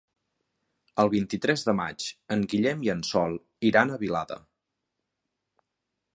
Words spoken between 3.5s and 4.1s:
iran a